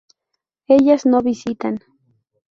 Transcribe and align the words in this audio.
Ellas 0.67 1.05
no 1.05 1.21
visitan 1.21 1.77